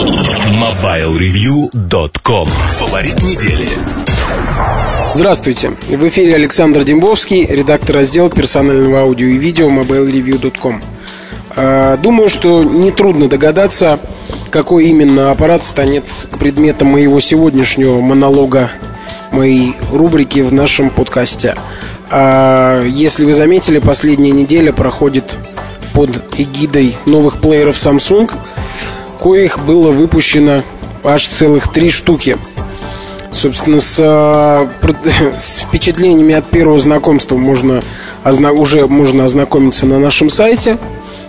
MobileReview.com 0.00 2.48
Фаворит 2.48 3.20
недели. 3.20 3.68
Здравствуйте, 5.14 5.72
в 5.88 6.08
эфире 6.08 6.36
Александр 6.36 6.84
Дембовский, 6.84 7.44
редактор 7.44 7.96
раздела 7.96 8.30
персонального 8.30 9.00
аудио 9.00 9.26
и 9.26 9.36
видео 9.36 9.68
MobileReview.com 9.68 10.80
а, 11.54 11.98
Думаю, 11.98 12.30
что 12.30 12.64
нетрудно 12.64 13.28
догадаться, 13.28 14.00
какой 14.50 14.86
именно 14.86 15.32
аппарат 15.32 15.64
станет 15.64 16.06
предметом 16.38 16.88
моего 16.88 17.20
сегодняшнего 17.20 18.00
монолога 18.00 18.70
моей 19.32 19.74
рубрики 19.92 20.40
в 20.40 20.50
нашем 20.50 20.88
подкасте. 20.88 21.56
А 22.10 22.82
если 22.86 23.26
вы 23.26 23.34
заметили, 23.34 23.80
последняя 23.80 24.32
неделя 24.32 24.72
проходит 24.72 25.36
под 25.92 26.08
эгидой 26.38 26.96
новых 27.04 27.42
плееров 27.42 27.76
Samsung, 27.76 28.30
коих 29.20 29.58
было 29.64 29.90
выпущено 29.90 30.62
аж 31.04 31.26
целых 31.26 31.68
три 31.68 31.90
штуки. 31.90 32.38
Собственно, 33.32 33.78
с, 33.78 33.98
а, 34.00 34.68
с 35.38 35.60
впечатлениями 35.62 36.34
от 36.34 36.46
первого 36.46 36.78
знакомства 36.78 37.36
можно 37.36 37.82
уже 38.24 38.86
можно 38.86 39.24
ознакомиться 39.24 39.86
на 39.86 39.98
нашем 39.98 40.28
сайте. 40.28 40.78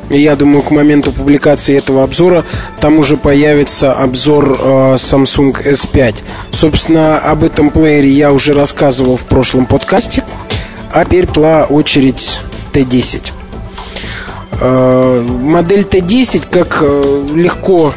Я 0.10 0.36
думаю, 0.36 0.62
к 0.62 0.72
моменту 0.72 1.14
публикации 1.14 1.78
этого 1.78 2.04
обзора 2.04 2.44
там 2.82 3.00
уже 3.00 3.16
появится 3.16 3.94
обзор 3.94 4.60
э, 4.60 4.96
Samsung 4.96 5.56
S5. 5.64 6.16
Собственно, 6.52 7.18
об 7.18 7.46
этом 7.46 7.70
плеере 7.70 8.10
я 8.10 8.34
уже 8.34 8.54
рассказывал 8.54 9.16
в 9.16 9.24
прошлом 9.24 9.66
подкасте. 9.66 10.26
А 10.92 11.06
теперь 11.06 11.28
была 11.28 11.64
очередь 11.64 12.42
T10. 12.74 13.32
Э, 14.64 15.26
модель 15.42 15.82
T10, 15.82 16.46
как 16.52 16.78
э, 16.82 17.28
легко 17.34 17.96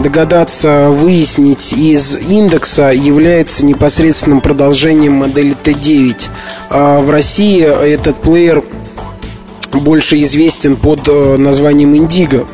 догадаться 0.00 0.88
выяснить 0.88 1.72
из 1.72 2.18
индекса, 2.18 2.90
является 2.90 3.64
непосредственным 3.64 4.40
продолжением 4.40 5.12
модели 5.12 5.54
T9. 5.54 6.28
А 6.70 7.00
в 7.00 7.10
России 7.10 7.60
этот 7.62 8.16
плеер 8.16 8.64
больше 9.72 10.20
известен 10.22 10.74
под 10.74 11.06
э, 11.06 11.36
названием 11.36 11.94
Indigo. 11.94 12.44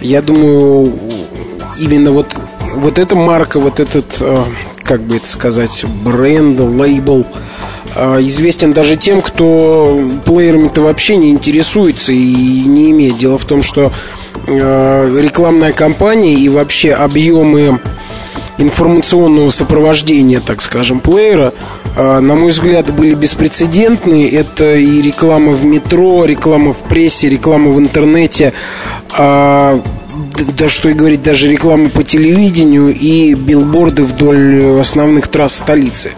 Я 0.00 0.22
думаю, 0.22 0.98
именно 1.78 2.10
вот, 2.10 2.34
вот 2.74 2.98
эта 2.98 3.14
марка, 3.14 3.60
вот 3.60 3.80
этот, 3.80 4.20
как 4.82 5.02
бы 5.02 5.16
это 5.16 5.28
сказать, 5.28 5.84
бренд, 6.02 6.58
лейбл– 6.58 7.26
известен 7.94 8.72
даже 8.72 8.96
тем, 8.96 9.22
кто 9.22 10.00
плеерами-то 10.24 10.82
вообще 10.82 11.16
не 11.16 11.30
интересуется 11.30 12.12
и 12.12 12.62
не 12.64 12.90
имеет. 12.90 13.18
Дело 13.18 13.38
в 13.38 13.44
том, 13.44 13.62
что 13.62 13.92
а, 14.48 15.20
рекламная 15.20 15.72
кампания 15.72 16.34
и 16.34 16.48
вообще 16.48 16.92
объемы 16.92 17.80
информационного 18.58 19.50
сопровождения, 19.50 20.40
так 20.40 20.62
скажем, 20.62 21.00
плеера, 21.00 21.52
а, 21.96 22.20
на 22.20 22.34
мой 22.34 22.50
взгляд, 22.50 22.94
были 22.94 23.14
беспрецедентные. 23.14 24.30
Это 24.30 24.74
и 24.74 25.02
реклама 25.02 25.52
в 25.52 25.64
метро, 25.64 26.24
реклама 26.24 26.72
в 26.72 26.80
прессе, 26.80 27.28
реклама 27.28 27.70
в 27.70 27.78
интернете, 27.78 28.52
да 30.34 30.68
что 30.68 30.88
и 30.88 30.94
говорить, 30.94 31.22
даже 31.22 31.48
реклама 31.48 31.88
по 31.88 32.02
телевидению 32.02 32.94
и 32.94 33.34
билборды 33.34 34.02
вдоль 34.02 34.80
основных 34.80 35.28
трасс 35.28 35.56
столицы. 35.56 36.12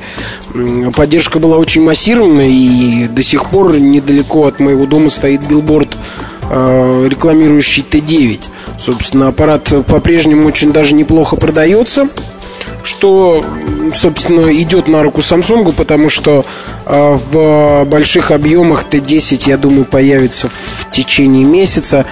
Поддержка 0.96 1.38
была 1.38 1.56
очень 1.56 1.82
массированная, 1.82 2.48
и 2.48 3.06
до 3.08 3.22
сих 3.22 3.50
пор 3.50 3.78
недалеко 3.78 4.46
от 4.46 4.60
моего 4.60 4.86
дома 4.86 5.10
стоит 5.10 5.46
билборд, 5.46 5.96
э, 6.50 7.06
рекламирующий 7.08 7.84
Т9. 7.88 8.42
Собственно, 8.78 9.28
аппарат 9.28 9.72
по-прежнему 9.86 10.46
очень 10.46 10.72
даже 10.72 10.94
неплохо 10.94 11.36
продается 11.36 12.08
что, 12.82 13.42
собственно, 13.96 14.54
идет 14.54 14.88
на 14.88 15.02
руку 15.02 15.20
Samsung, 15.20 15.72
потому 15.72 16.10
что 16.10 16.44
э, 16.84 17.18
в 17.30 17.84
больших 17.86 18.30
объемах 18.30 18.84
Т10, 18.91 19.48
я 19.48 19.56
думаю, 19.56 19.86
появится 19.86 20.48
в 20.48 20.91
течение 20.91 21.44
месяца, 21.44 22.04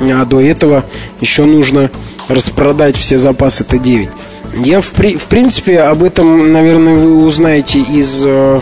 а 0.00 0.24
до 0.24 0.40
этого 0.40 0.84
еще 1.20 1.44
нужно 1.44 1.90
распродать 2.28 2.96
все 2.96 3.18
запасы 3.18 3.64
Т9. 3.64 4.10
Я, 4.56 4.80
в, 4.80 4.90
при, 4.92 5.16
в 5.16 5.26
принципе, 5.26 5.80
об 5.80 6.02
этом, 6.02 6.52
наверное, 6.52 6.94
вы 6.94 7.24
узнаете 7.24 7.78
из 7.78 8.24
э, 8.26 8.60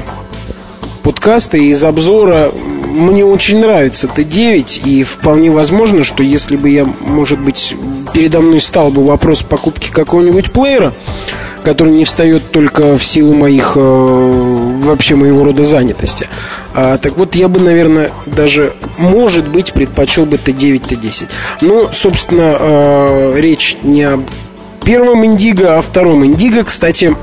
подкаста, 1.03 1.57
из 1.57 1.83
обзора. 1.85 2.53
Мне 2.95 3.25
очень 3.25 3.61
нравится 3.61 4.09
Т9, 4.15 4.83
и 4.85 5.05
вполне 5.05 5.51
возможно, 5.51 6.05
что 6.05 6.23
если 6.23 6.57
бы 6.57 6.69
я, 6.69 6.87
может 7.01 7.39
быть, 7.39 7.75
передо 8.13 8.41
мной 8.41 8.61
стал 8.61 8.91
бы 8.91 9.05
вопрос 9.05 9.43
покупки 9.43 9.91
какого-нибудь 9.91 10.53
плеера, 10.53 10.93
который 11.69 11.93
не 11.93 12.07
встает 12.07 12.51
только 12.51 12.97
в 12.97 13.05
силу 13.05 13.35
моих 13.35 13.73
э, 13.77 13.81
вообще 13.81 15.17
моего 15.17 15.45
рода 15.45 15.65
занятости. 15.65 16.27
А, 16.73 16.97
так 16.97 17.19
вот, 17.19 17.35
я 17.35 17.49
бы, 17.49 17.61
наверное, 17.61 18.11
даже, 18.25 18.73
может 18.97 19.47
быть, 19.47 19.75
предпочел 19.75 20.25
бы 20.25 20.39
Т9, 20.39 20.89
Т10. 20.89 21.27
Ну, 21.61 21.91
собственно, 21.93 22.57
э, 22.59 23.35
речь 23.37 23.77
не 23.83 24.05
об 24.05 24.23
первом 24.83 25.27
Индиго, 25.27 25.77
а 25.77 25.83
втором 25.83 26.25
Индиго, 26.25 26.65
кстати, 26.65 27.15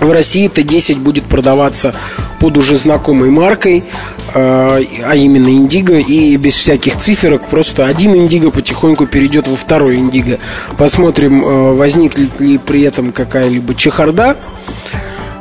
в 0.00 0.10
России 0.10 0.48
Т10 0.48 0.98
будет 0.98 1.24
продаваться 1.24 1.94
под 2.40 2.56
уже 2.56 2.76
знакомой 2.76 3.30
маркой, 3.30 3.84
э, 4.34 4.82
а 5.04 5.14
именно 5.14 5.48
Индиго, 5.48 5.98
и 5.98 6.36
без 6.36 6.54
всяких 6.54 6.96
циферок, 6.98 7.48
просто 7.48 7.86
один 7.86 8.14
Индиго 8.14 8.50
потихоньку 8.50 9.06
перейдет 9.06 9.48
во 9.48 9.56
второй 9.56 9.96
Индиго. 9.96 10.38
Посмотрим, 10.76 11.44
э, 11.44 11.72
возникнет 11.74 12.40
ли 12.40 12.58
при 12.58 12.82
этом 12.82 13.12
какая-либо 13.12 13.74
чехарда, 13.74 14.36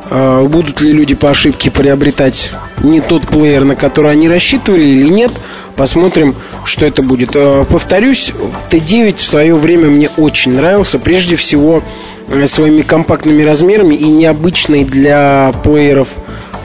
будут 0.10 0.82
ли 0.82 0.92
люди 0.92 1.16
по 1.16 1.30
ошибке 1.30 1.72
приобретать 1.72 2.52
не 2.84 3.02
тот 3.02 3.28
плеер, 3.28 3.64
на 3.64 3.76
который 3.76 4.12
они 4.12 4.28
рассчитывали 4.28 4.84
или 4.84 5.10
нет– 5.10 5.32
Посмотрим, 5.76 6.36
что 6.66 6.86
это 6.86 7.02
будет. 7.02 7.32
Э, 7.34 7.66
повторюсь, 7.68 8.32
Т9 8.70 9.16
в 9.16 9.22
свое 9.22 9.56
время 9.56 9.90
мне 9.90 10.10
очень 10.18 10.56
нравился. 10.56 11.00
Прежде 11.00 11.36
всего, 11.36 11.82
э, 12.28 12.46
своими 12.46 12.82
компактными 12.82 13.42
размерами 13.42 13.96
и 13.96 14.06
необычной 14.06 14.84
для 14.84 15.52
плееров 15.64 16.10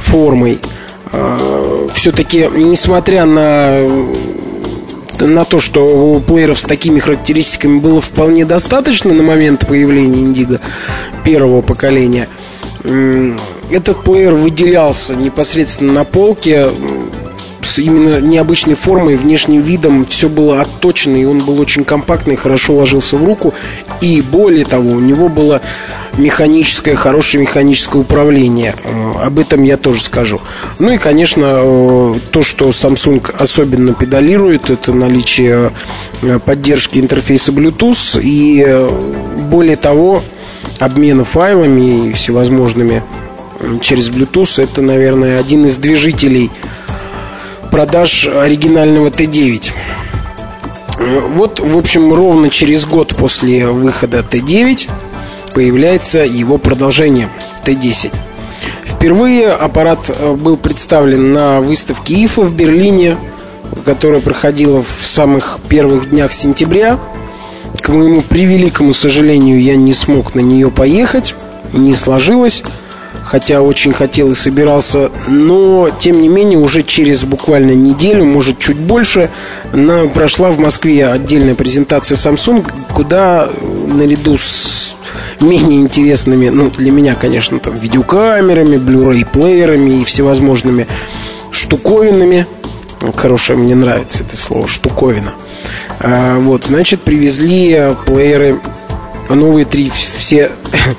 формой. 0.00 0.58
Э, 1.12 1.86
Все-таки, 1.94 2.48
несмотря 2.54 3.24
на 3.24 3.78
на 5.20 5.44
то, 5.44 5.58
что 5.58 5.84
у 5.84 6.20
плееров 6.20 6.60
с 6.60 6.64
такими 6.64 7.00
характеристиками 7.00 7.80
было 7.80 8.00
вполне 8.00 8.44
достаточно 8.44 9.12
на 9.12 9.24
момент 9.24 9.66
появления 9.66 10.20
Индиго 10.20 10.60
первого 11.24 11.60
поколения, 11.60 12.28
этот 12.84 14.02
плеер 14.04 14.34
выделялся 14.34 15.16
непосредственно 15.16 15.92
на 15.92 16.04
полке 16.04 16.70
с 17.62 17.78
именно 17.78 18.20
необычной 18.20 18.74
формой, 18.74 19.16
внешним 19.16 19.60
видом 19.60 20.04
все 20.04 20.28
было 20.28 20.60
отточено, 20.60 21.16
и 21.16 21.24
он 21.24 21.44
был 21.44 21.60
очень 21.60 21.84
компактный, 21.84 22.36
хорошо 22.36 22.74
ложился 22.74 23.16
в 23.16 23.24
руку. 23.24 23.52
И 24.00 24.22
более 24.22 24.64
того, 24.64 24.90
у 24.90 25.00
него 25.00 25.28
было 25.28 25.60
механическое, 26.16 26.94
хорошее 26.94 27.42
механическое 27.42 27.98
управление. 27.98 28.74
Э, 28.84 29.26
об 29.26 29.38
этом 29.38 29.62
я 29.62 29.76
тоже 29.76 30.00
скажу. 30.02 30.40
Ну 30.78 30.92
и, 30.92 30.98
конечно, 30.98 31.44
э, 31.44 32.14
то, 32.30 32.42
что 32.42 32.68
Samsung 32.68 33.34
особенно 33.38 33.92
педалирует, 33.92 34.70
это 34.70 34.92
наличие 34.92 35.72
э, 36.22 36.38
поддержки 36.38 36.98
интерфейса 36.98 37.52
Bluetooth 37.52 38.20
и, 38.22 38.66
более 39.50 39.76
того, 39.76 40.22
обмена 40.78 41.24
файлами 41.24 42.08
и 42.08 42.12
всевозможными 42.12 43.02
через 43.80 44.10
Bluetooth. 44.10 44.62
Это, 44.62 44.82
наверное, 44.82 45.38
один 45.38 45.66
из 45.66 45.76
движителей– 45.76 46.50
продаж 47.70 48.26
оригинального 48.26 49.08
Т9. 49.08 49.70
Вот, 51.34 51.60
в 51.60 51.78
общем, 51.78 52.12
ровно 52.12 52.50
через 52.50 52.84
год 52.86 53.14
после 53.16 53.68
выхода 53.68 54.18
Т9 54.18 54.88
появляется 55.54 56.20
его 56.20 56.58
продолжение 56.58 57.28
Т10. 57.64 58.12
Впервые 58.84 59.52
аппарат 59.52 60.10
э, 60.10 60.34
был 60.34 60.56
представлен 60.56 61.32
на 61.32 61.60
выставке 61.60 62.24
ИФА 62.24 62.42
в 62.42 62.52
Берлине, 62.52 63.16
которая 63.84 64.20
проходила 64.20 64.82
в 64.82 65.06
самых 65.06 65.60
первых 65.68 66.10
днях 66.10 66.32
сентября. 66.32 66.98
К 67.80 67.88
моему 67.90 68.20
превеликому 68.20 68.92
сожалению, 68.92 69.60
я 69.60 69.76
не 69.76 69.94
смог 69.94 70.34
на 70.34 70.40
нее 70.40 70.70
поехать, 70.70 71.34
не 71.72 71.94
сложилось 71.94 72.62
хотя 73.28 73.60
очень 73.60 73.92
хотел 73.92 74.30
и 74.30 74.34
собирался, 74.34 75.10
но 75.28 75.90
тем 75.90 76.22
не 76.22 76.28
менее 76.28 76.58
уже 76.58 76.82
через 76.82 77.24
буквально 77.24 77.72
неделю, 77.72 78.24
может 78.24 78.58
чуть 78.58 78.78
больше, 78.78 79.30
на, 79.72 80.06
прошла 80.06 80.50
в 80.50 80.58
Москве 80.58 81.06
отдельная 81.06 81.54
презентация 81.54 82.16
Samsung, 82.16 82.66
куда 82.94 83.50
наряду 83.86 84.38
с 84.38 84.96
менее 85.40 85.80
интересными, 85.80 86.48
ну 86.48 86.70
для 86.70 86.90
меня, 86.90 87.14
конечно, 87.14 87.58
там 87.58 87.74
видеокамерами, 87.74 88.76
Blu-ray 88.76 89.26
плеерами 89.30 90.00
и 90.00 90.04
всевозможными 90.04 90.86
штуковинами, 91.50 92.46
хорошее 93.14 93.58
мне 93.58 93.74
нравится 93.74 94.24
это 94.24 94.38
слово 94.38 94.66
штуковина. 94.66 95.34
А, 96.00 96.38
вот, 96.38 96.64
значит, 96.64 97.00
привезли 97.02 97.94
плееры 98.06 98.60
новые 99.28 99.64
три, 99.64 99.90
все, 99.90 100.50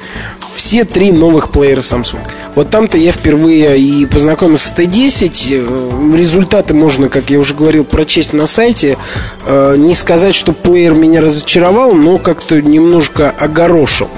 все 0.54 0.84
три 0.84 1.12
новых 1.12 1.50
плеера 1.51 1.81
Samsung. 1.81 2.19
Вот 2.56 2.69
там-то 2.69 2.98
я 2.98 3.12
впервые 3.12 3.80
и 3.80 4.06
познакомился 4.06 4.68
с 4.68 4.74
Т10. 4.74 5.66
Э, 5.66 6.18
результаты 6.18 6.74
можно, 6.74 7.10
как 7.10 7.30
я 7.30 7.40
уже 7.40 7.54
говорил, 7.54 7.86
прочесть 7.86 8.34
на 8.34 8.46
сайте. 8.46 8.98
Э, 9.46 9.75
не 9.78 9.94
сказать, 9.94 10.36
что 10.36 10.51
плеер 10.51 10.94
меня 10.94 11.22
разочаровал, 11.22 11.94
но 11.94 12.18
как-то 12.18 12.62
немножко 12.62 13.30
огорошил. 13.30 14.10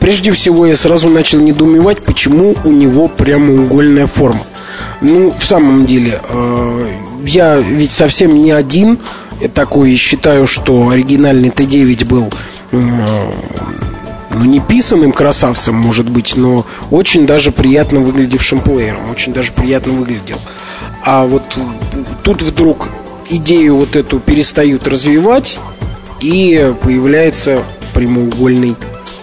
Прежде 0.00 0.32
всего, 0.32 0.64
я 0.66 0.74
сразу 0.74 1.10
начал 1.10 1.38
недоумевать, 1.38 2.02
почему 2.02 2.54
у 2.64 2.70
него 2.70 3.08
прямоугольная 3.08 4.06
форма. 4.06 4.40
Ну, 5.02 5.34
в 5.38 5.44
самом 5.44 5.84
деле, 5.86 6.20
э, 6.28 6.88
я 7.26 7.56
ведь 7.56 7.92
совсем 7.92 8.34
не 8.34 8.50
один 8.50 8.98
такой 9.54 9.96
считаю, 9.96 10.46
что 10.46 10.88
оригинальный 10.88 11.48
Т9 11.48 12.04
был 12.06 12.32
ну, 12.70 14.44
не 14.44 14.60
писанным 14.60 15.12
красавцем, 15.12 15.74
может 15.74 16.08
быть, 16.08 16.36
но 16.36 16.66
очень 16.90 17.26
даже 17.26 17.52
приятно 17.52 18.00
выглядевшим 18.00 18.60
плеером. 18.60 19.10
Очень 19.10 19.32
даже 19.32 19.52
приятно 19.52 19.92
выглядел. 19.92 20.38
А 21.02 21.24
вот 21.24 21.42
тут 22.22 22.42
вдруг 22.42 22.88
идею 23.28 23.76
вот 23.76 23.96
эту 23.96 24.18
перестают 24.18 24.88
развивать, 24.88 25.60
и 26.20 26.74
появляется 26.82 27.62
прямоугольный 27.92 28.76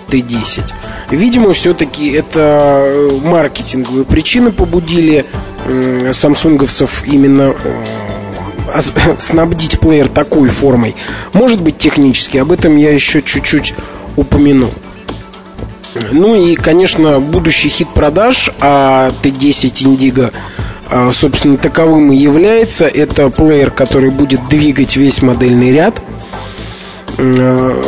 Т10. 0.08 0.64
Видимо, 1.10 1.54
все-таки 1.54 2.12
это 2.12 3.10
маркетинговые 3.24 4.06
причины 4.06 4.52
побудили 4.52 5.26
самсунговцев 6.12 7.04
именно 7.06 7.54
э, 7.64 7.82
снабдить 9.18 9.80
плеер 9.80 10.08
такой 10.08 10.50
формой. 10.50 10.96
Может 11.34 11.62
быть, 11.62 11.78
технически, 11.78 12.38
об 12.38 12.52
этом 12.52 12.78
я 12.78 12.92
еще 12.92 13.22
чуть-чуть 13.22 13.74
упомяну. 14.16 14.72
Ну 16.12 16.36
и, 16.36 16.56
конечно, 16.56 17.20
будущий 17.20 17.70
хит 17.70 17.90
продаж, 17.90 18.52
а 18.60 19.12
Т10 19.24 19.98
Indigo, 19.98 20.34
а, 20.90 21.12
собственно, 21.12 21.58
таковым 21.58 22.12
и 22.12 22.16
является. 22.16 22.88
Это 22.88 23.30
плеер, 23.30 23.72
который 23.72 24.10
будет 24.10 24.48
двигать 24.48 24.96
весь 24.96 25.22
модельный 25.22 25.74
ряд. 25.74 26.02
А, 27.18 27.84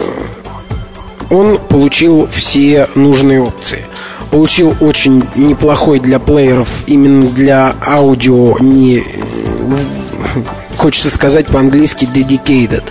он 1.30 1.60
получил 1.60 2.28
все 2.28 2.88
нужные 2.96 3.42
опции. 3.42 3.86
Получил 4.32 4.76
очень 4.82 5.24
неплохой 5.36 6.00
для 6.00 6.20
плееров, 6.20 6.68
именно 6.88 7.30
для 7.30 7.76
аудио, 7.86 8.58
не 8.60 9.04
хочется 10.84 11.10
сказать 11.10 11.48
по-английски 11.48 12.10
dedicated. 12.14 12.84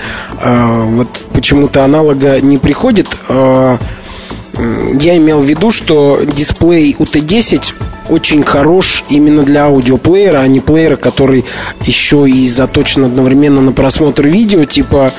А, 0.42 0.86
вот 0.86 1.08
почему-то 1.34 1.84
аналога 1.84 2.40
не 2.40 2.56
приходит. 2.56 3.06
Я 3.28 5.16
имел 5.18 5.40
в 5.40 5.44
виду, 5.44 5.70
что 5.70 6.20
дисплей 6.24 6.96
у 6.98 7.04
Т10 7.04 7.74
очень 8.08 8.42
хорош 8.44 9.04
именно 9.10 9.42
для 9.42 9.66
аудиоплеера, 9.66 10.38
а 10.38 10.46
не 10.46 10.60
плеера, 10.60 10.96
который 10.96 11.44
еще 11.84 12.26
и 12.26 12.48
заточен 12.48 13.04
одновременно 13.04 13.60
на 13.60 13.72
просмотр 13.72 14.26
видео, 14.26 14.64
типа 14.64 15.12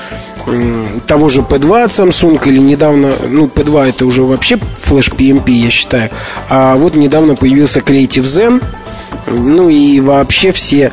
того 1.06 1.30
же 1.30 1.42
P2 1.42 1.84
от 1.84 1.92
Samsung 1.92 2.42
или 2.48 2.58
недавно, 2.58 3.14
ну 3.30 3.46
P2 3.46 3.90
это 3.90 4.08
уже 4.08 4.24
вообще 4.24 4.58
флеш 4.80 5.10
PMP, 5.10 5.52
я 5.52 5.70
считаю, 5.70 6.10
а 6.50 6.76
вот 6.76 6.96
недавно 6.96 7.36
появился 7.36 7.82
Creative 7.82 8.24
Zen, 8.24 8.64
ну 9.28 9.70
и 9.70 10.00
вообще 10.00 10.52
все 10.52 10.92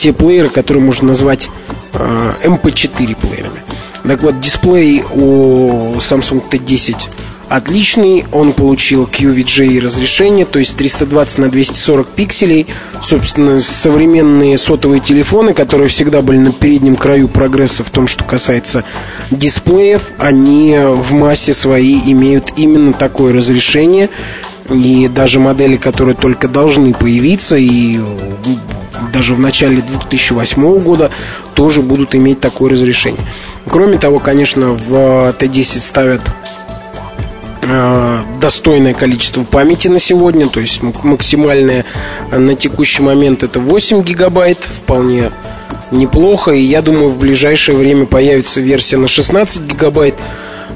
те 0.00 0.14
плееры, 0.14 0.48
которые 0.48 0.82
можно 0.82 1.08
назвать 1.08 1.50
э, 1.92 2.32
MP4 2.44 3.16
плеерами. 3.16 3.62
Так 4.02 4.22
вот, 4.22 4.40
дисплей 4.40 5.04
у 5.12 5.96
Samsung 5.98 6.42
T10 6.50 7.08
отличный. 7.50 8.24
Он 8.32 8.54
получил 8.54 9.04
QVGA 9.04 9.78
разрешение, 9.80 10.46
то 10.46 10.58
есть 10.58 10.76
320 10.76 11.38
на 11.38 11.50
240 11.50 12.06
пикселей. 12.08 12.66
Собственно, 13.02 13.60
современные 13.60 14.56
сотовые 14.56 15.00
телефоны, 15.00 15.52
которые 15.52 15.88
всегда 15.88 16.22
были 16.22 16.38
на 16.38 16.52
переднем 16.52 16.96
краю 16.96 17.28
прогресса 17.28 17.84
в 17.84 17.90
том, 17.90 18.06
что 18.06 18.24
касается 18.24 18.84
дисплеев, 19.30 20.12
они 20.16 20.78
в 20.78 21.12
массе 21.12 21.52
своей 21.52 22.00
имеют 22.12 22.54
именно 22.56 22.94
такое 22.94 23.34
разрешение. 23.34 24.08
И 24.70 25.08
даже 25.08 25.40
модели, 25.40 25.76
которые 25.76 26.14
только 26.14 26.46
должны 26.46 26.94
появиться, 26.94 27.56
и 27.56 27.98
даже 29.12 29.34
в 29.34 29.40
начале 29.40 29.82
2008 29.82 30.78
года 30.80 31.10
тоже 31.54 31.82
будут 31.82 32.14
иметь 32.14 32.40
такое 32.40 32.70
разрешение. 32.70 33.20
Кроме 33.66 33.98
того, 33.98 34.18
конечно, 34.18 34.72
в 34.72 35.34
Т10 35.38 35.80
ставят 35.80 36.22
Э, 37.62 38.22
достойное 38.40 38.94
количество 38.94 39.44
памяти 39.44 39.88
на 39.88 39.98
сегодня, 39.98 40.48
то 40.48 40.60
есть 40.60 40.82
максимальное 40.82 41.84
на 42.32 42.54
текущий 42.56 43.02
момент 43.02 43.42
это 43.42 43.60
8 43.60 44.02
гигабайт, 44.02 44.64
вполне 44.64 45.30
неплохо, 45.90 46.52
и 46.52 46.62
я 46.62 46.80
думаю 46.80 47.10
в 47.10 47.18
ближайшее 47.18 47.76
время 47.76 48.06
появится 48.06 48.62
версия 48.62 48.96
на 48.96 49.08
16 49.08 49.62
гигабайт. 49.62 50.14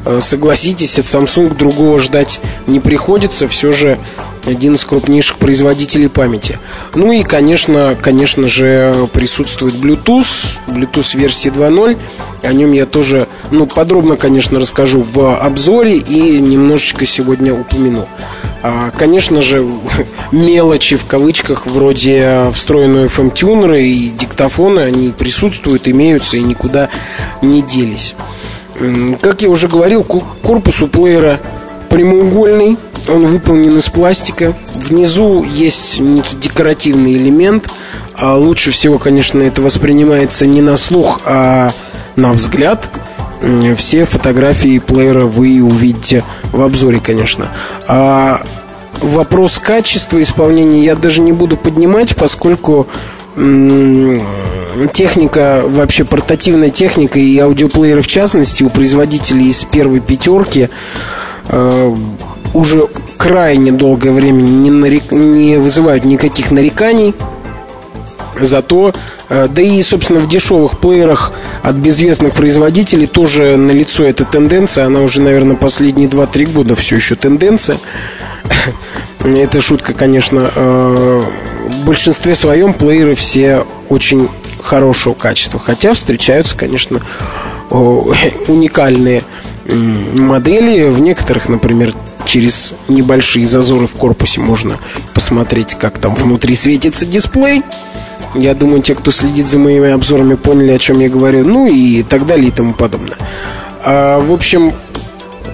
Э, 0.05 0.21
согласитесь, 0.23 0.99
от 0.99 1.07
Samsung 1.07 1.57
другого 1.57 1.99
ждать 1.99 2.41
не 2.67 2.81
приходится, 2.81 3.49
все 3.49 3.73
же 3.73 3.99
один 4.47 4.75
из 4.75 4.85
крупнейших 4.85 5.39
производителей 5.39 6.09
памяти. 6.09 6.59
Ну 6.95 7.13
и, 7.13 7.23
конечно, 7.23 7.97
конечно 8.01 8.49
же, 8.49 9.09
присутствует 9.13 9.75
Bluetooth, 9.75 10.59
Bluetooth 10.67 11.17
версии 11.17 11.51
2.0. 11.51 11.99
О 12.43 12.53
нем 12.53 12.73
я 12.73 12.87
тоже, 12.87 13.27
ну, 13.51 13.67
подробно, 13.67 14.17
конечно, 14.17 14.61
расскажу 14.61 15.01
в 15.01 15.37
обзоре 15.37 15.97
и 15.97 16.39
немножечко 16.41 17.07
сегодня 17.07 17.55
упомяну. 17.55 18.07
А, 18.63 18.91
конечно 18.91 19.41
же, 19.41 19.67
мелочи 20.33 20.97
в 20.97 21.05
кавычках, 21.05 21.67
вроде 21.67 22.51
встроенного 22.53 23.07
FM-тюнера 23.07 23.81
и 23.81 24.09
диктофона, 24.11 24.83
они 24.83 25.11
присутствуют, 25.11 25.89
имеются 25.89 26.37
и 26.37 26.43
никуда 26.43 26.91
не 27.43 27.63
делись. 27.63 28.15
Как 29.21 29.43
я 29.43 29.51
уже 29.51 29.69
говорил, 29.69 30.03
корпус 30.03 30.83
у 30.83 30.89
плеера 30.89 31.41
прямоугольный, 31.95 32.77
он 33.09 33.27
выполнен 33.27 33.79
из 33.79 33.89
пластика. 33.89 34.53
Внизу 34.75 35.45
есть 35.45 36.01
некий 36.01 36.35
декоративный 36.35 37.15
элемент. 37.15 37.71
А 38.17 38.35
лучше 38.37 38.73
всего, 38.73 38.99
конечно, 38.99 39.41
это 39.41 39.63
воспринимается 39.63 40.45
не 40.45 40.61
на 40.61 40.77
слух, 40.77 41.21
а 41.25 41.73
на 42.17 42.33
взгляд. 42.33 42.91
Все 43.77 44.05
фотографии 44.07 44.81
плеера 44.81 45.27
вы 45.27 45.63
увидите 45.63 46.25
в 46.51 46.63
обзоре, 46.63 46.99
конечно. 46.99 47.53
А 47.87 48.41
вопрос 49.01 49.61
качества 49.61 50.21
исполнения 50.21 50.85
я 50.85 50.97
даже 50.97 51.21
не 51.21 51.31
буду 51.31 51.57
поднимать, 51.57 52.17
поскольку 52.17 52.89
техника, 54.93 55.63
вообще 55.65 56.05
портативная 56.05 56.71
техника 56.71 57.21
и 57.21 57.39
аудиоплееры 57.39 58.01
в 58.01 58.09
частности 58.09 58.65
у 58.65 58.69
производителей 58.69 59.49
из 59.49 59.63
первой 59.65 60.01
пятерки 60.01 60.71
уже 62.55 62.89
крайне 63.19 63.73
долгое 63.73 64.13
время 64.13 64.41
не, 64.41 64.71
нарек... 64.71 65.11
не 65.11 65.57
вызывают 65.59 66.05
никаких 66.05 66.51
нареканий. 66.51 67.15
Зато, 68.41 68.93
э, 69.29 69.49
да 69.49 69.63
и, 69.63 69.81
собственно, 69.83 70.21
в 70.21 70.29
дешевых 70.29 70.79
плеерах 70.79 71.33
от 71.63 71.77
безвестных 71.77 72.35
производителей 72.35 73.07
тоже 73.07 73.57
налицо 73.57 74.05
эта 74.05 74.25
тенденция. 74.25 74.87
Она 74.87 75.01
уже, 75.01 75.21
наверное, 75.21 75.57
последние 75.57 76.09
2-3 76.09 76.53
года 76.53 76.75
все 76.75 76.97
еще 76.97 77.15
тенденция. 77.15 77.79
Это 79.25 79.61
шутка, 79.61 79.93
конечно. 79.93 80.51
Э, 80.55 81.21
в 81.69 81.85
большинстве 81.87 82.35
своем 82.35 82.73
плееры 82.73 83.15
все 83.15 83.65
очень 83.89 84.29
хорошего 84.63 85.15
качества. 85.15 85.61
Хотя 85.65 85.95
встречаются, 85.95 86.57
конечно, 86.57 87.01
уникальные 87.71 89.23
модели. 89.73 90.89
В 90.89 91.01
некоторых, 91.01 91.49
например, 91.49 91.95
через 92.25 92.75
небольшие 92.89 93.47
зазоры 93.47 93.87
в 93.87 93.95
корпусе 93.95 94.41
можно 94.41 94.79
посмотреть, 95.15 95.75
как 95.75 95.99
там 95.99 96.15
внутри 96.15 96.55
светится 96.55 97.07
дисплей. 97.07 97.63
Я 98.35 98.55
думаю, 98.55 98.83
те, 98.83 98.95
кто 98.95 99.11
следит 99.11 99.47
за 99.47 99.59
моими 99.59 99.91
обзорами, 99.91 100.35
поняли, 100.35 100.73
о 100.73 100.79
чем 100.79 100.99
я 101.01 101.09
говорю. 101.09 101.45
Ну 101.45 101.67
и 101.67 102.03
так 102.03 102.27
далее 102.27 102.49
и 102.49 102.51
тому 102.51 102.73
подобное. 102.73 103.17
А, 103.85 104.19
в 104.19 104.33
общем, 104.33 104.73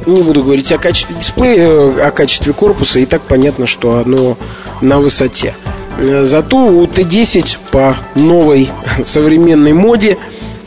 не 0.07 0.23
буду 0.23 0.43
говорить 0.43 0.73
о 0.73 0.79
качестве 0.79 1.17
дисплея, 1.17 1.69
э, 1.69 2.01
о 2.07 2.11
качестве 2.11 2.53
корпуса. 2.53 3.01
И 3.01 3.07
так 3.07 3.23
понятно, 3.23 3.67
что 3.67 3.99
оно 3.99 4.39
на 4.81 4.99
высоте. 4.99 5.55
Зато 5.99 6.57
у 6.57 6.87
Т10 6.87 7.59
по 7.71 7.97
новой 8.15 8.71
современной 9.05 9.75
моде 9.75 10.17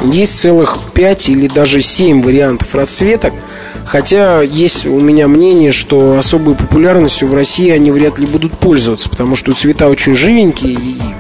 есть 0.03 0.39
целых 0.39 0.79
5 0.93 1.29
или 1.29 1.48
даже 1.48 1.81
7 1.81 2.22
вариантов 2.22 2.75
расцветок– 2.75 3.33
Хотя 3.86 4.41
есть 4.41 4.86
у 4.86 5.00
меня 5.00 5.27
мнение, 5.27 5.72
что 5.72 6.17
особой 6.17 6.55
популярностью 6.55 7.27
в 7.27 7.33
России 7.33 7.69
они 7.69 7.91
вряд 7.91 8.17
ли 8.17 8.25
будут 8.25 8.57
пользоваться, 8.57 9.10
потому 9.10 9.36
что 9.36 9.53
цвета 9.53 9.89
очень 9.89 10.15
живенькие, 10.15 10.77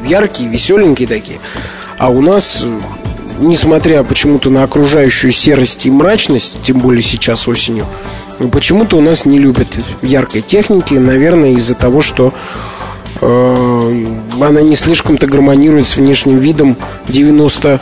яркие, 0.07 0.49
веселенькие 0.49 1.07
такие. 1.07 1.39
А 1.97 2.09
у 2.09 2.21
нас 2.21 2.65
несмотря 3.39 4.03
почему-то 4.03 4.49
на 4.49 4.63
окружающую 4.63 5.31
серость 5.31 5.85
и 5.85 5.91
мрачность, 5.91 6.61
тем 6.63 6.79
более 6.79 7.01
сейчас 7.01 7.47
осенью, 7.47 7.87
почему-то 8.51 8.97
у 8.97 9.01
нас 9.01 9.25
не 9.25 9.39
любят 9.39 9.67
яркой 10.01 10.41
техники, 10.41 10.93
наверное, 10.93 11.53
из-за 11.53 11.75
того, 11.75 12.01
что 12.01 12.31
э, 13.19 14.05
она 14.39 14.61
не 14.61 14.75
слишком-то 14.75 15.27
гармонирует 15.27 15.87
с 15.87 15.97
внешним 15.97 16.37
видом 16.37 16.77
90 17.09 17.81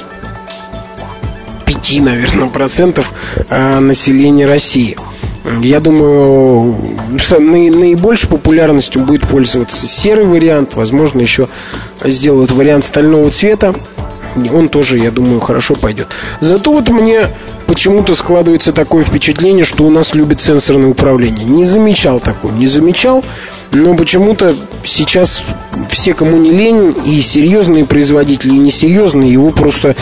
наверное, 1.99 2.47
процентов 2.47 3.13
э, 3.49 3.79
населения 3.79 4.45
России. 4.45 4.97
Я 5.61 5.79
думаю, 5.79 6.77
наибольшей 7.39 8.29
популярностью 8.29 9.01
будет 9.01 9.27
пользоваться 9.27 9.87
серый 9.87 10.25
вариант. 10.25 10.75
Возможно, 10.75 11.19
еще 11.21 11.47
сделают 12.03 12.51
вариант 12.51 12.85
стального 12.85 13.29
цвета. 13.31 13.73
Он 14.53 14.69
тоже, 14.69 14.97
я 14.97 15.11
думаю, 15.11 15.39
хорошо 15.39 15.75
пойдет. 15.75 16.07
Зато 16.39 16.71
вот 16.71 16.89
мне 16.89 17.27
почему-то 17.65 18.13
складывается 18.13 18.71
такое 18.71 19.03
впечатление, 19.03 19.65
что 19.65 19.83
у 19.83 19.89
нас 19.89 20.13
любят 20.13 20.41
сенсорное 20.41 20.89
управление. 20.89 21.45
Не 21.45 21.63
замечал 21.63 22.19
такого, 22.19 22.51
не 22.51 22.67
замечал. 22.67 23.25
Но 23.71 23.95
почему-то 23.95 24.55
сейчас 24.83 25.43
все, 25.89 26.13
кому 26.13 26.37
не 26.37 26.51
лень, 26.51 26.93
и 27.05 27.21
серьезные 27.21 27.85
производители, 27.85 28.51
и 28.51 28.59
несерьезные, 28.59 29.31
его 29.31 29.51
просто, 29.51 29.95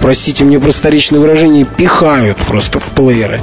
простите 0.00 0.44
мне 0.44 0.58
просторечное 0.58 1.20
выражение, 1.20 1.64
пихают 1.64 2.38
просто 2.38 2.80
в 2.80 2.90
плееры. 2.90 3.40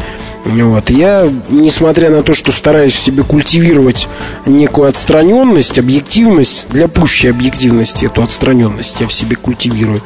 Вот. 0.47 0.89
Я, 0.89 1.31
несмотря 1.49 2.09
на 2.09 2.23
то, 2.23 2.33
что 2.33 2.51
стараюсь 2.51 2.93
в 2.93 2.99
себе 2.99 3.23
культивировать 3.23 4.07
некую 4.45 4.87
отстраненность, 4.87 5.77
объективность, 5.77 6.67
для 6.69 6.87
пущей 6.87 7.29
объективности 7.29 8.05
эту 8.05 8.23
отстраненность 8.23 9.01
я 9.01 9.07
в 9.07 9.13
себе 9.13 9.35
культивирую. 9.35 10.01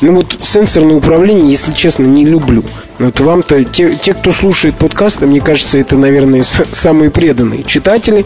Ну 0.00 0.16
вот 0.16 0.38
сенсорное 0.42 0.96
управление, 0.96 1.50
если 1.50 1.72
честно, 1.72 2.04
не 2.04 2.24
люблю. 2.24 2.64
Вот 2.98 3.20
вам-то, 3.20 3.62
те, 3.64 3.94
те, 3.96 4.14
кто 4.14 4.32
слушает 4.32 4.76
подкасты, 4.76 5.26
мне 5.26 5.40
кажется, 5.40 5.76
это, 5.76 5.96
наверное, 5.96 6.42
самые 6.70 7.10
преданные 7.10 7.64
читатели 7.64 8.24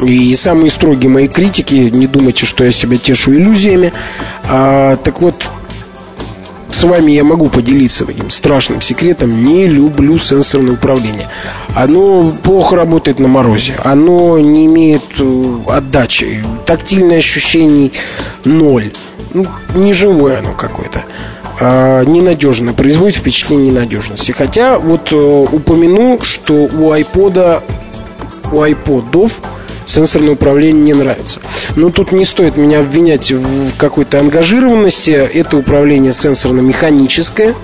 и 0.00 0.34
самые 0.34 0.70
строгие 0.70 1.10
мои 1.10 1.28
критики. 1.28 1.74
Не 1.74 2.06
думайте, 2.06 2.46
что 2.46 2.64
я 2.64 2.72
себя 2.72 2.96
тешу 2.96 3.34
иллюзиями. 3.34 3.92
А, 4.44 4.96
так 4.96 5.20
вот, 5.20 5.50
с 6.76 6.84
вами 6.84 7.12
я 7.12 7.24
могу 7.24 7.48
поделиться 7.48 8.04
таким 8.04 8.28
страшным 8.28 8.82
секретом. 8.82 9.42
Не 9.42 9.66
люблю 9.66 10.18
сенсорное 10.18 10.74
управление. 10.74 11.26
Оно 11.74 12.30
плохо 12.30 12.76
работает 12.76 13.18
на 13.18 13.28
морозе. 13.28 13.76
Оно 13.82 14.38
не 14.38 14.66
имеет 14.66 15.02
э, 15.18 15.54
отдачи. 15.68 16.44
Тактильное 16.66 17.18
ощущений 17.18 17.92
ноль. 18.44 18.92
Ну, 19.32 19.46
не 19.74 19.94
живое 19.94 20.40
оно 20.40 20.52
какое-то. 20.52 21.02
А, 21.60 22.02
ненадежно. 22.04 22.74
Производит 22.74 23.16
впечатление 23.16 23.70
ненадежности. 23.70 24.32
Хотя 24.32 24.78
вот 24.78 25.12
э, 25.12 25.16
упомяну, 25.16 26.18
что 26.20 26.52
у 26.52 26.92
iPod, 26.92 27.62
у 28.52 28.56
iPodов 28.62 29.32
сенсорное 29.86 30.32
управление 30.32 30.82
не 30.82 30.94
нравится. 30.94 31.40
Но 31.76 31.88
тут 31.88 32.12
не 32.12 32.24
стоит 32.24 32.56
меня 32.56 32.80
обвинять 32.80 33.32
в 33.32 33.76
какой-то 33.78 34.20
ангажированности. 34.20 35.12
Это 35.12 35.56
управление 35.56 36.12
сенсорно-механическое 36.12 37.54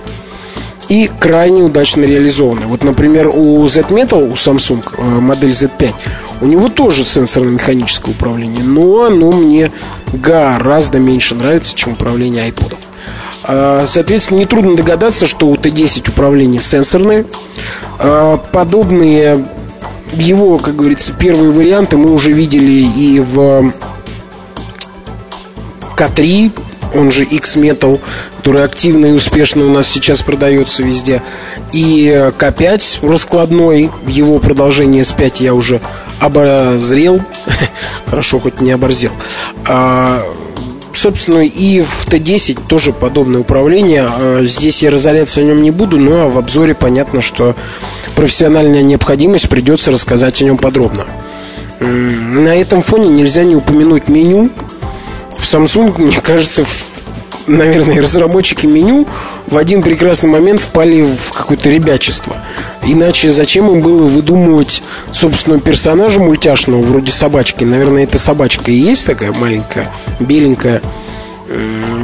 и 0.89 1.09
крайне 1.19 1.61
удачно 1.61 2.03
реализованное. 2.03 2.67
Вот, 2.67 2.83
например, 2.83 3.29
у 3.33 3.65
Z-Metal, 3.67 4.29
у 4.29 4.33
Samsung, 4.33 4.83
э, 4.97 5.01
модель 5.01 5.51
Z5, 5.51 5.93
у 6.41 6.45
него 6.45 6.67
тоже 6.67 7.03
сенсорно-механическое 7.03 8.11
управление, 8.11 8.63
но 8.63 9.03
оно 9.03 9.31
мне 9.31 9.71
гораздо 10.11 10.99
меньше 10.99 11.35
нравится, 11.35 11.75
чем 11.75 11.93
управление 11.93 12.49
iPod. 12.49 12.75
А, 13.43 13.85
соответственно, 13.87 14.39
нетрудно 14.39 14.75
догадаться, 14.75 15.25
что 15.25 15.47
у 15.47 15.55
Т10 15.55 16.09
управление 16.09 16.61
сенсорное. 16.61 17.25
А, 17.99 18.37
подобные 18.37 19.45
его, 20.17 20.57
как 20.57 20.75
говорится, 20.75 21.13
первые 21.13 21.51
варианты 21.51 21.97
мы 21.97 22.11
уже 22.11 22.31
видели 22.31 22.71
и 22.71 23.19
в 23.19 23.71
К3, 25.95 26.51
он 26.95 27.11
же 27.11 27.23
X-Metal, 27.23 27.99
который 28.37 28.63
активно 28.63 29.07
и 29.07 29.11
успешно 29.11 29.65
у 29.65 29.69
нас 29.69 29.87
сейчас 29.87 30.21
продается 30.21 30.83
везде. 30.83 31.21
И 31.71 32.07
К5 32.37 33.09
раскладной, 33.09 33.89
его 34.07 34.39
продолжение 34.39 35.01
S5 35.01 35.33
я 35.39 35.53
уже 35.53 35.81
обозрел. 36.19 37.21
Хорошо, 38.05 38.39
хоть 38.39 38.61
не 38.61 38.71
оборзел. 38.71 39.11
А, 39.65 40.23
собственно, 40.93 41.39
и 41.39 41.81
в 41.81 42.07
Т10 42.07 42.67
тоже 42.67 42.93
подобное 42.93 43.41
управление. 43.41 44.05
А, 44.07 44.43
здесь 44.43 44.83
я 44.83 44.91
разоряться 44.91 45.41
о 45.41 45.43
нем 45.43 45.61
не 45.61 45.71
буду, 45.71 45.97
но 45.97 46.29
в 46.29 46.37
обзоре 46.37 46.75
понятно, 46.75 47.21
что 47.21 47.55
профессиональная 48.15 48.81
необходимость, 48.81 49.49
придется 49.49 49.91
рассказать 49.91 50.41
о 50.41 50.45
нем 50.45 50.57
подробно. 50.57 51.05
На 51.79 52.55
этом 52.55 52.81
фоне 52.81 53.09
нельзя 53.09 53.43
не 53.43 53.55
упомянуть 53.55 54.07
меню. 54.07 54.49
В 55.37 55.43
Samsung, 55.43 55.97
мне 56.01 56.19
кажется, 56.21 56.65
наверное, 57.47 58.01
разработчики 58.01 58.65
меню 58.65 59.07
в 59.47 59.57
один 59.57 59.81
прекрасный 59.81 60.29
момент 60.29 60.61
впали 60.61 61.03
в 61.03 61.31
какое-то 61.33 61.69
ребячество. 61.69 62.35
Иначе 62.83 63.29
зачем 63.29 63.69
им 63.69 63.81
было 63.81 64.03
выдумывать 64.03 64.83
собственного 65.11 65.61
персонажа 65.61 66.19
мультяшного, 66.19 66.81
вроде 66.81 67.11
собачки? 67.11 67.63
Наверное, 67.63 68.03
это 68.03 68.17
собачка 68.17 68.71
и 68.71 68.75
есть 68.75 69.05
такая 69.05 69.31
маленькая, 69.31 69.91
беленькая, 70.19 70.81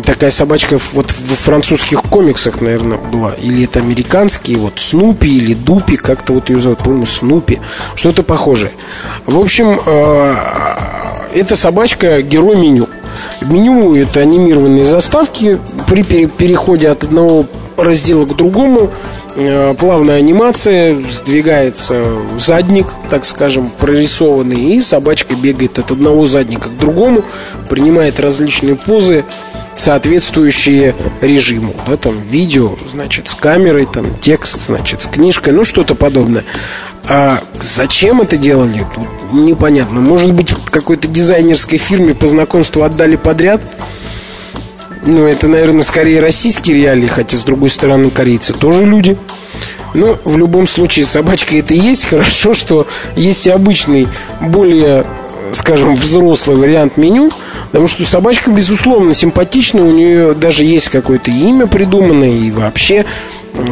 такая 0.06 0.32
собачка 0.32 0.78
вот 0.94 1.12
в 1.12 1.36
французских 1.36 2.02
комиксах, 2.04 2.62
наверное, 2.62 2.98
была. 2.98 3.34
Или 3.34 3.66
это 3.66 3.80
американские, 3.80 4.58
вот 4.58 4.80
Снупи 4.80 5.28
или 5.28 5.54
Дупи, 5.54 5.96
как-то 5.96 6.34
вот 6.34 6.50
ее 6.50 6.60
зовут, 6.60 6.80
по-моему, 6.80 7.06
Снупи. 7.06 7.60
Что-то 7.96 8.24
похожее. 8.24 8.72
В 9.26 9.40
общем, 9.40 9.80
э, 9.86 10.36
эта 11.34 11.56
собачка 11.56 12.22
герой 12.22 12.58
меню. 12.58 12.88
Меню 13.42 13.96
это 13.96 14.22
анимированные 14.22 14.86
заставки. 14.86 15.60
При 15.88 16.04
переходе 16.04 16.90
от 16.90 17.04
одного 17.04 17.46
раздела 17.78 18.26
к 18.26 18.36
другому 18.36 18.92
плавная 19.78 20.18
анимация, 20.18 21.02
сдвигается 21.10 22.04
задник, 22.38 22.88
так 23.10 23.26
скажем, 23.26 23.70
прорисованный, 23.80 24.76
и 24.76 24.80
собачка 24.80 25.36
бегает 25.36 25.80
от 25.80 25.92
одного 25.92 26.26
задника 26.26 26.70
к 26.70 26.78
другому, 26.78 27.24
принимает 27.70 28.20
различные 28.20 28.76
позы, 28.76 29.24
соответствующие 29.76 30.94
режиму. 31.22 31.74
Да, 31.88 31.96
там 31.96 32.20
видео, 32.20 32.76
значит, 32.92 33.30
с 33.30 33.36
камерой, 33.36 33.88
там 33.92 34.14
текст, 34.20 34.60
значит, 34.66 35.02
с 35.02 35.08
книжкой, 35.08 35.54
ну 35.54 35.64
что-то 35.64 35.96
подобное. 35.96 36.44
А 37.08 37.42
зачем 37.62 38.22
это 38.22 38.38
делали, 38.38 38.86
тут 38.94 39.34
непонятно. 39.34 40.02
Может 40.02 40.34
быть, 40.34 40.54
какой-то 40.70 41.08
дизайнерской 41.08 41.78
фирме 41.78 42.14
по 42.14 42.28
знакомству 42.28 42.84
отдали 42.84 43.16
подряд? 43.16 43.62
Ну, 45.04 45.26
это, 45.26 45.48
наверное, 45.48 45.84
скорее 45.84 46.20
российские 46.20 46.76
реалии, 46.78 47.08
хотя, 47.08 47.38
с 47.38 47.44
другой 47.44 47.70
стороны, 47.70 48.10
корейцы 48.10 48.54
тоже 48.54 48.86
люди. 48.86 49.18
Но 49.94 50.18
в 50.24 50.38
любом 50.38 50.68
случае 50.68 51.06
собачка 51.06 51.56
это 51.56 51.74
и 51.74 51.80
есть. 51.80 52.06
Хорошо, 52.06 52.54
что 52.54 52.86
есть 53.16 53.48
и 53.48 53.50
обычный, 53.50 54.08
более, 54.40 55.06
скажем, 55.52 55.96
взрослый 55.96 56.58
вариант 56.58 56.98
меню– 56.98 57.32
Потому 57.72 57.88
что 57.88 58.04
собачка, 58.06 58.50
безусловно, 58.50 59.14
симпатичная, 59.14 59.84
у 59.84 59.92
нее 59.92 60.34
даже 60.34 60.64
есть 60.64 60.90
какое-то 60.90 61.30
имя 61.30 61.68
придуманное, 61.68 62.30
и 62.30 62.50
вообще 62.50 63.06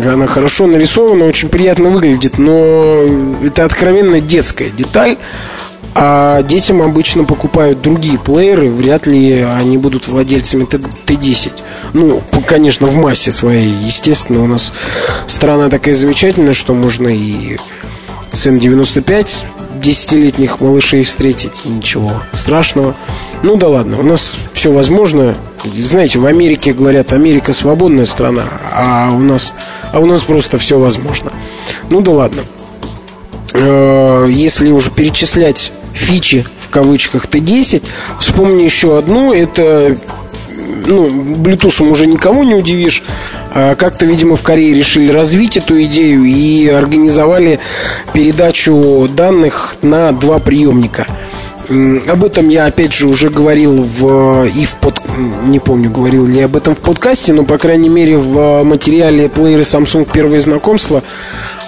она 0.05 0.27
хорошо 0.27 0.67
нарисована, 0.67 1.25
очень 1.25 1.49
приятно 1.49 1.89
выглядит, 1.89 2.37
но 2.37 2.95
это 3.43 3.65
откровенно 3.65 4.19
детская 4.21 4.69
деталь. 4.69 5.17
А 5.95 6.43
детям 6.43 6.81
обычно 6.81 7.23
покупают 7.23 7.81
другие 7.81 8.19
плееры, 8.19 8.69
вряд 8.69 9.07
ли 9.07 9.41
они 9.41 9.77
будут 9.77 10.07
владельцами 10.07 10.65
Т10. 10.65 11.53
Ну, 11.93 12.21
конечно, 12.45 12.87
в 12.87 12.95
массе 12.95 13.31
своей. 13.31 13.73
Естественно, 13.83 14.43
у 14.43 14.47
нас 14.47 14.73
страна 15.27 15.69
такая 15.69 15.95
замечательная, 15.95 16.53
что 16.53 16.73
можно 16.73 17.07
и 17.07 17.57
с 18.31 18.45
N95 18.45 19.43
десятилетних 19.81 20.59
малышей 20.59 21.03
встретить. 21.03 21.65
Ничего 21.65 22.11
страшного. 22.33 22.95
Ну 23.43 23.55
да 23.55 23.67
ладно, 23.67 23.99
у 23.99 24.03
нас 24.03 24.37
все 24.53 24.71
возможно. 24.71 25.35
Знаете, 25.63 26.19
в 26.19 26.25
Америке 26.25 26.73
говорят, 26.73 27.13
Америка 27.13 27.53
свободная 27.53 28.05
страна, 28.05 28.45
а 28.73 29.11
у 29.11 29.19
нас, 29.19 29.53
а 29.91 29.99
у 29.99 30.05
нас 30.05 30.23
просто 30.23 30.57
все 30.57 30.79
возможно. 30.79 31.31
Ну 31.89 32.01
да 32.01 32.11
ладно. 32.11 32.43
Э, 33.53 34.27
если 34.29 34.71
уже 34.71 34.91
перечислять 34.91 35.71
фичи 35.97 36.45
в 36.59 36.69
кавычках 36.69 37.25
Т10, 37.25 37.83
вспомни 38.19 38.63
еще 38.63 38.97
одну, 38.97 39.33
это 39.33 39.97
ну, 40.85 41.07
Bluetooth 41.07 41.89
уже 41.89 42.07
никому 42.07 42.43
не 42.43 42.55
удивишь. 42.55 43.03
А 43.53 43.75
как-то, 43.75 44.05
видимо, 44.05 44.35
в 44.35 44.43
Корее 44.43 44.73
решили 44.73 45.11
развить 45.11 45.57
эту 45.57 45.81
идею 45.83 46.23
и 46.23 46.67
организовали 46.67 47.59
передачу 48.13 49.07
данных 49.09 49.75
на 49.81 50.11
два 50.11 50.39
приемника– 50.39 51.05
Об 51.69 52.23
этом 52.23 52.47
я, 52.47 52.65
опять 52.65 52.93
же, 52.93 53.07
уже 53.07 53.29
говорил 53.29 53.83
в, 53.83 54.45
и 54.45 54.63
в 54.63 54.75
под... 54.77 55.01
Не 55.47 55.59
помню, 55.59 55.91
говорил 55.91 56.25
ли 56.25 56.39
об 56.39 56.55
этом 56.55 56.73
в 56.73 56.79
подкасте, 56.79 57.33
но, 57.33 57.43
по 57.43 57.57
крайней 57.57 57.89
мере, 57.89 58.17
в 58.17 58.63
материале 58.63 59.27
плееры 59.27 59.63
Samsung 59.63 60.07
«Первое 60.11 60.39
знакомство» 60.39 61.03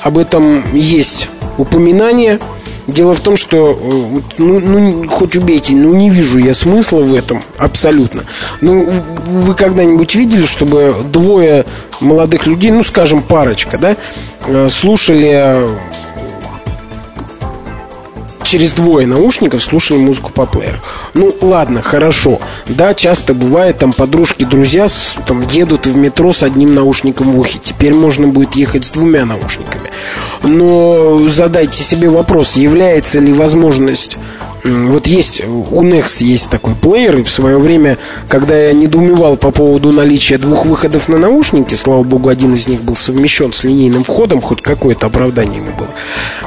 об 0.01 0.17
этом 0.17 0.63
есть 0.71 1.27
упоминание. 1.57 2.39
Дело 2.89 3.13
в 3.13 3.19
том, 3.19 3.37
что, 3.37 3.71
э, 3.71 4.21
ну, 4.37 4.59
ну, 4.59 5.07
хоть 5.07 5.35
убейте, 5.35 5.73
ну, 5.73 5.93
не 5.93 6.09
вижу 6.09 6.39
я 6.39 6.53
смысла 6.53 6.99
в 6.99 7.13
этом 7.13 7.41
абсолютно. 7.57 8.23
Ну, 8.61 8.89
вы 9.25 9.53
когда-нибудь 9.53 10.15
видели, 10.15 10.45
чтобы 10.45 10.95
двое 11.11 11.65
молодых 11.99 12.47
людей, 12.47 12.71
ну, 12.71 12.83
скажем, 12.83 13.21
парочка, 13.21 13.77
да, 13.77 13.95
э, 14.45 14.69
слушали 14.69 15.61
через 18.49 18.73
двое 18.73 19.05
наушников 19.05 19.63
слушали 19.63 19.99
музыку 19.99 20.31
по 20.31 20.47
плееру. 20.47 20.79
Ну, 21.13 21.35
ладно, 21.39 21.83
хорошо. 21.83 22.39
Да, 22.65 22.95
часто 22.95 23.35
бывает, 23.35 23.77
там 23.77 23.93
подружки, 23.93 24.43
друзья 24.43 24.87
там, 25.27 25.45
едут 25.51 25.85
в 25.85 25.95
метро 25.95 26.33
с 26.33 26.41
одним 26.41 26.73
наушником 26.73 27.31
в 27.31 27.39
ухе. 27.39 27.59
Теперь 27.61 27.93
можно 27.93 28.27
будет 28.27 28.55
ехать 28.55 28.85
с 28.85 28.89
двумя 28.89 29.25
наушниками. 29.25 29.91
Но 30.41 31.19
задайте 31.29 31.83
себе 31.83 32.09
вопрос, 32.09 32.55
является 32.55 33.19
ли 33.19 33.31
возможность 33.31 34.17
вот 34.63 35.07
есть, 35.07 35.41
у 35.45 35.83
Nex 35.83 36.23
есть 36.23 36.49
такой 36.49 36.75
плеер, 36.75 37.19
и 37.19 37.23
в 37.23 37.29
свое 37.29 37.57
время, 37.57 37.97
когда 38.27 38.57
я 38.57 38.73
недоумевал 38.73 39.37
по 39.37 39.51
поводу 39.51 39.91
наличия 39.91 40.37
двух 40.37 40.65
выходов 40.65 41.07
на 41.07 41.17
наушники, 41.17 41.75
слава 41.75 42.03
богу, 42.03 42.29
один 42.29 42.53
из 42.53 42.67
них 42.67 42.81
был 42.83 42.95
совмещен 42.95 43.53
с 43.53 43.63
линейным 43.63 44.03
входом, 44.03 44.41
хоть 44.41 44.61
какое-то 44.61 45.07
оправдание 45.07 45.57
ему 45.57 45.71
было. 45.71 45.89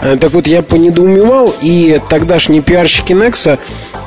Э, 0.03 0.17
так 0.17 0.33
вот, 0.33 0.47
я 0.47 0.63
понедоумевал, 0.63 1.55
и 1.63 2.01
тогдашние 2.09 2.63
пиарщики 2.63 3.13
Nexa 3.13 3.59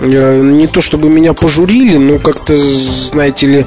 э, 0.01 0.39
не 0.41 0.67
то 0.67 0.81
чтобы 0.81 1.09
меня 1.09 1.33
пожурили, 1.33 1.97
но 1.97 2.19
как-то, 2.19 2.55
знаете 2.57 3.47
ли, 3.47 3.65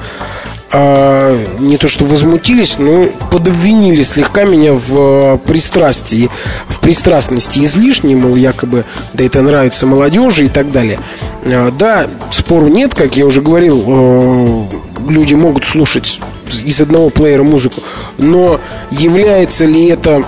а, 0.71 1.47
не 1.59 1.79
то 1.79 1.89
что 1.89 2.05
возмутились, 2.05 2.79
но 2.79 3.09
подобвинили 3.31 4.03
слегка 4.03 4.45
меня 4.45 4.75
в 4.75 5.39
пристрастии, 5.39 6.29
в 6.67 6.81
пристрастности 6.81 7.61
излишней, 7.61 8.15
мол, 8.15 8.37
якобы, 8.37 8.85
да 9.15 9.25
это 9.25 9.41
нравится 9.41 9.87
молодежи 9.87 10.47
и 10.47 10.49
так 10.49 10.71
далее. 10.71 10.99
А, 11.45 11.71
да, 11.71 12.07
спору 12.31 12.69
нет, 12.69 12.95
как 12.95 13.17
я 13.17 13.25
уже 13.25 13.41
говорил, 13.41 13.83
э, 13.87 14.65
люди 15.09 15.35
могут 15.35 15.65
слушать 15.65 16.21
из 16.65 16.81
одного 16.81 17.09
плеера 17.09 17.43
музыку, 17.43 17.83
но 18.19 18.61
является 18.91 19.65
ли 19.65 19.87
это 19.87 20.23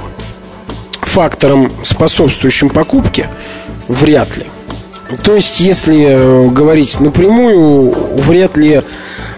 фактором, 1.03 1.73
способствующим 1.83 2.71
покупке? 2.71 3.29
Вряд 3.89 4.37
ли. 4.39 4.45
То 5.23 5.35
есть, 5.35 5.61
если 5.61 6.07
э, 6.09 6.49
говорить 6.51 7.01
напрямую, 7.01 7.93
вряд 8.17 8.57
ли 8.57 8.83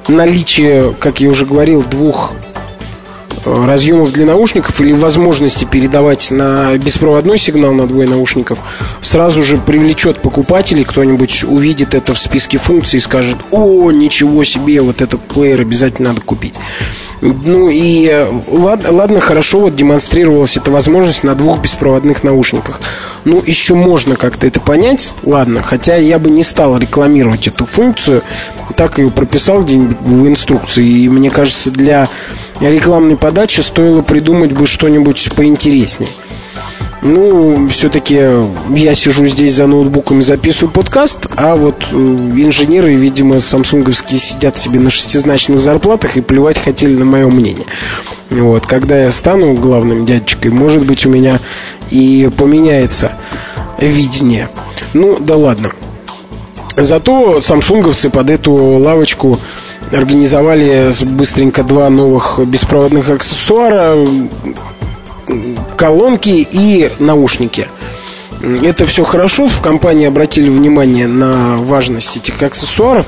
наличие, 0.08 0.94
как 0.98 1.20
я 1.20 1.30
уже 1.30 1.44
говорил, 1.44 1.82
двух 1.82 2.32
э, 3.44 3.66
разъемов 3.66 4.12
для 4.12 4.26
наушников 4.26 4.80
или 4.80 4.92
возможности 4.92 5.64
передавать 5.64 6.30
на 6.30 6.76
беспроводной 6.78 7.38
сигнал 7.38 7.72
на 7.72 7.86
двое 7.86 8.08
наушников 8.08 8.58
сразу 9.00 9.42
же 9.42 9.58
привлечет 9.58 10.20
покупателей, 10.20 10.84
кто-нибудь 10.84 11.44
увидит 11.44 11.94
это 11.94 12.14
в 12.14 12.18
списке 12.18 12.58
функций 12.58 12.98
и 12.98 13.00
скажет, 13.00 13.38
о, 13.50 13.90
ничего 13.90 14.44
себе, 14.44 14.80
вот 14.80 15.02
этот 15.02 15.20
плеер 15.20 15.60
обязательно 15.60 16.10
надо 16.10 16.20
купить. 16.20 16.54
Ну 17.22 17.68
и 17.68 18.08
э, 18.08 18.26
ладно, 18.48 18.90
ладно, 18.90 19.20
хорошо, 19.20 19.60
вот 19.60 19.76
демонстрировалась 19.76 20.56
эта 20.56 20.72
возможность 20.72 21.22
на 21.22 21.36
двух 21.36 21.60
беспроводных 21.60 22.24
наушниках. 22.24 22.80
Ну, 23.24 23.40
еще 23.46 23.74
можно 23.74 24.16
как-то 24.16 24.48
это 24.48 24.58
понять, 24.58 25.14
ладно, 25.22 25.62
хотя 25.62 25.94
я 25.96 26.18
бы 26.18 26.30
не 26.30 26.42
стал 26.42 26.76
рекламировать 26.78 27.46
эту 27.46 27.64
функцию, 27.64 28.22
так 28.72 28.98
ее 28.98 29.10
прописал 29.10 29.62
где-нибудь 29.62 29.98
в 30.00 30.26
инструкции. 30.26 30.84
И 30.84 31.08
мне 31.08 31.30
кажется, 31.30 31.70
для 31.70 32.08
рекламной 32.60 33.16
подачи 33.16 33.60
стоило 33.60 34.02
придумать 34.02 34.52
бы 34.52 34.66
что-нибудь 34.66 35.32
поинтереснее. 35.36 36.10
Ну, 37.02 37.68
все-таки 37.68 38.14
я 38.68 38.94
сижу 38.94 39.26
здесь 39.26 39.54
за 39.54 39.66
ноутбуком 39.66 40.20
и 40.20 40.22
записываю 40.22 40.70
подкаст, 40.70 41.26
а 41.34 41.56
вот 41.56 41.88
э, 41.90 41.96
инженеры, 41.96 42.94
видимо, 42.94 43.40
самсунговские 43.40 44.20
сидят 44.20 44.56
себе 44.56 44.78
на 44.78 44.88
шестизначных 44.88 45.58
зарплатах 45.58 46.16
и 46.16 46.20
плевать 46.20 46.58
хотели 46.58 46.94
на 46.94 47.04
мое 47.04 47.26
мнение. 47.28 47.66
Вот, 48.30 48.66
когда 48.66 48.96
я 49.02 49.10
стану 49.10 49.52
главным 49.54 50.04
дядечкой, 50.04 50.52
может 50.52 50.86
быть, 50.86 51.04
у 51.04 51.08
меня 51.10 51.40
и 51.90 52.30
поменяется 52.36 53.10
видение. 53.80 54.48
Ну, 54.94 55.18
да 55.18 55.34
ладно. 55.34 55.72
Зато 56.76 57.40
самсунговцы 57.40 58.08
под 58.10 58.30
эту 58.30 58.52
лавочку 58.54 59.38
организовали 59.92 60.90
быстренько 61.10 61.62
два 61.62 61.90
новых 61.90 62.40
беспроводных 62.46 63.10
аксессуара 63.10 63.96
колонки 65.76 66.46
и 66.50 66.90
наушники. 66.98 67.68
Это 68.62 68.86
все 68.86 69.04
хорошо, 69.04 69.46
в 69.46 69.60
компании 69.60 70.06
обратили 70.06 70.48
внимание 70.48 71.06
на 71.06 71.56
важность 71.58 72.16
этих 72.16 72.42
аксессуаров. 72.42 73.06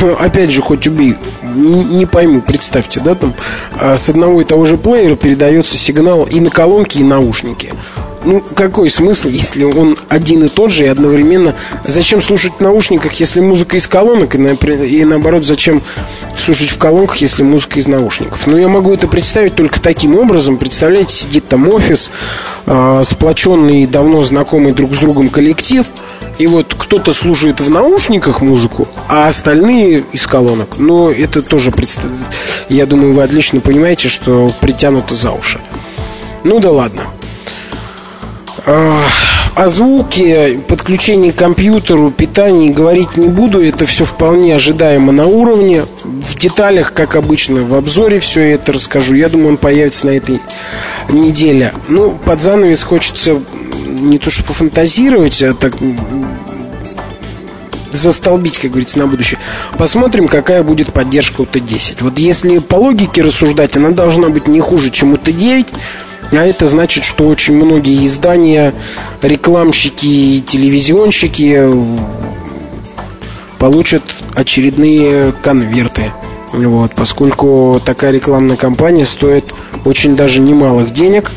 Но, 0.00 0.16
опять 0.20 0.50
же, 0.50 0.60
хоть 0.60 0.88
убей, 0.88 1.14
не 1.54 2.04
пойму, 2.04 2.40
представьте, 2.40 2.98
да, 2.98 3.14
там 3.14 3.32
а, 3.78 3.96
с 3.96 4.08
одного 4.08 4.40
и 4.40 4.44
того 4.44 4.64
же 4.64 4.76
плеера 4.76 5.14
передается 5.14 5.78
сигнал 5.78 6.24
и 6.24 6.40
на 6.40 6.50
колонки, 6.50 6.98
и 6.98 7.04
наушники 7.04 7.72
ну, 8.24 8.42
какой 8.54 8.90
смысл, 8.90 9.28
если 9.28 9.64
он 9.64 9.96
один 10.08 10.44
и 10.44 10.48
тот 10.48 10.70
же 10.70 10.84
и 10.84 10.88
одновременно... 10.88 11.54
Зачем 11.84 12.22
слушать 12.22 12.52
в 12.58 12.60
наушниках, 12.60 13.12
если 13.14 13.40
музыка 13.40 13.76
из 13.76 13.86
колонок, 13.86 14.34
и, 14.34 14.38
и 14.38 15.04
наоборот, 15.04 15.44
зачем 15.44 15.82
слушать 16.38 16.70
в 16.70 16.78
колонках, 16.78 17.16
если 17.18 17.42
музыка 17.42 17.78
из 17.78 17.86
наушников? 17.86 18.46
Ну, 18.46 18.56
я 18.56 18.68
могу 18.68 18.92
это 18.92 19.08
представить 19.08 19.54
только 19.54 19.80
таким 19.80 20.16
образом. 20.16 20.56
Представляете, 20.56 21.14
сидит 21.14 21.48
там 21.48 21.68
офис, 21.68 22.10
э, 22.66 23.02
сплоченный, 23.04 23.86
давно 23.86 24.22
знакомый 24.22 24.72
друг 24.72 24.94
с 24.94 24.98
другом 24.98 25.28
коллектив, 25.28 25.86
и 26.38 26.46
вот 26.46 26.74
кто-то 26.76 27.12
слушает 27.12 27.60
в 27.60 27.70
наушниках 27.70 28.40
музыку, 28.40 28.88
а 29.08 29.28
остальные 29.28 30.04
из 30.12 30.26
колонок. 30.26 30.78
Но 30.78 31.10
это 31.10 31.42
тоже, 31.42 31.72
я 32.68 32.86
думаю, 32.86 33.12
вы 33.12 33.22
отлично 33.22 33.60
понимаете, 33.60 34.08
что 34.08 34.52
притянуто 34.60 35.14
за 35.14 35.32
уши. 35.32 35.60
Ну 36.44 36.58
да 36.58 36.70
ладно. 36.70 37.02
О 38.64 39.68
звуке, 39.68 40.60
подключении 40.66 41.30
к 41.30 41.36
компьютеру, 41.36 42.10
питании 42.10 42.70
говорить 42.70 43.16
не 43.16 43.26
буду. 43.26 43.62
Это 43.62 43.86
все 43.86 44.04
вполне 44.04 44.54
ожидаемо 44.54 45.12
на 45.12 45.26
уровне. 45.26 45.84
В 46.04 46.38
деталях, 46.38 46.92
как 46.92 47.16
обычно, 47.16 47.62
в 47.62 47.74
обзоре 47.74 48.18
все 48.20 48.54
это 48.54 48.72
расскажу. 48.72 49.14
Я 49.14 49.28
думаю, 49.28 49.50
он 49.50 49.56
появится 49.56 50.06
на 50.06 50.10
этой 50.10 50.40
неделе. 51.10 51.72
Ну, 51.88 52.12
под 52.24 52.40
занавес 52.40 52.82
хочется 52.82 53.40
не 53.88 54.18
то 54.18 54.30
что 54.30 54.44
пофантазировать, 54.44 55.42
а 55.42 55.54
так 55.54 55.74
застолбить, 57.90 58.58
как 58.58 58.70
говорится, 58.70 58.98
на 58.98 59.06
будущее. 59.06 59.38
Посмотрим, 59.76 60.28
какая 60.28 60.62
будет 60.62 60.92
поддержка 60.92 61.42
у 61.42 61.44
Т10. 61.44 61.98
Вот 62.00 62.18
если 62.18 62.58
по 62.58 62.76
логике 62.76 63.22
рассуждать, 63.22 63.76
она 63.76 63.90
должна 63.90 64.28
быть 64.28 64.48
не 64.48 64.60
хуже, 64.60 64.90
чем 64.90 65.12
у 65.12 65.16
Т9. 65.16 65.66
А 66.32 66.46
это 66.46 66.66
значит, 66.66 67.04
что 67.04 67.28
очень 67.28 67.54
многие 67.54 68.06
издания, 68.06 68.74
рекламщики 69.20 70.06
и 70.06 70.40
телевизионщики 70.40 71.70
получат 73.58 74.02
очередные 74.34 75.32
конверты. 75.42 76.12
Вот, 76.52 76.94
поскольку 76.94 77.80
такая 77.84 78.10
рекламная 78.12 78.56
кампания 78.56 79.06
стоит 79.06 79.52
очень 79.84 80.16
даже 80.16 80.40
немалых 80.40 80.92
денег. 80.92 81.30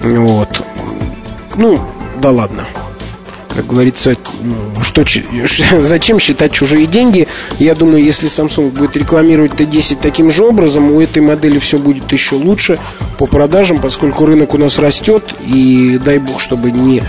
Вот. 0.00 0.64
Ну, 1.56 1.78
да 2.20 2.30
ладно 2.30 2.64
как 3.54 3.66
говорится, 3.66 4.16
что, 4.80 5.04
зачем 5.80 6.18
считать 6.18 6.52
чужие 6.52 6.86
деньги. 6.86 7.28
Я 7.58 7.74
думаю, 7.74 8.02
если 8.02 8.28
Samsung 8.28 8.70
будет 8.70 8.96
рекламировать 8.96 9.52
Т10 9.52 9.98
таким 10.00 10.30
же 10.30 10.44
образом, 10.44 10.90
у 10.92 11.00
этой 11.00 11.20
модели 11.20 11.58
все 11.58 11.78
будет 11.78 12.10
еще 12.12 12.36
лучше 12.36 12.78
по 13.20 13.26
продажам, 13.26 13.82
поскольку 13.82 14.24
рынок 14.24 14.54
у 14.54 14.56
нас 14.56 14.78
растет, 14.78 15.22
и 15.46 16.00
дай 16.02 16.16
бог, 16.16 16.40
чтобы 16.40 16.70
не 16.70 17.02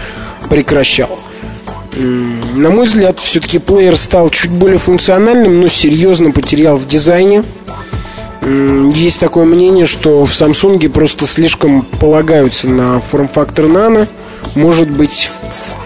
прекращал. 0.49 1.17
На 1.95 2.69
мой 2.69 2.85
взгляд, 2.85 3.17
все-таки 3.19 3.59
плеер 3.59 3.95
стал 3.95 4.29
чуть 4.29 4.51
более 4.51 4.77
функциональным, 4.77 5.61
но 5.61 5.69
серьезно 5.69 6.31
потерял 6.31 6.75
в 6.75 6.85
дизайне. 6.85 7.45
Есть 8.93 9.21
такое 9.21 9.45
мнение, 9.45 9.85
что 9.85 10.25
в 10.25 10.31
Samsung 10.31 10.89
просто 10.89 11.25
слишком 11.25 11.83
полагаются 11.83 12.67
на 12.67 12.99
форм-фактор 12.99 13.65
Nano– 13.67 14.09
может 14.55 14.89
быть, 14.89 15.31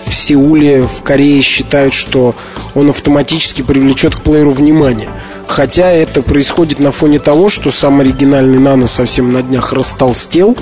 в 0.05 0.13
Сеуле, 0.13 0.87
в 0.87 1.01
Корее 1.01 1.41
считают, 1.41 1.93
что 1.93 2.35
он 2.73 2.89
автоматически 2.89 3.61
привлечет 3.61 4.15
к 4.15 4.21
плееру 4.21 4.51
внимание. 4.51 5.09
Хотя 5.47 5.91
это 5.91 6.21
происходит 6.21 6.79
на 6.79 6.91
фоне 6.91 7.19
того, 7.19 7.49
что 7.49 7.71
сам 7.71 7.99
оригинальный 7.99 8.59
Нано 8.59 8.87
совсем 8.87 9.31
на 9.31 9.41
днях 9.41 9.73
растолстел, 9.73 10.57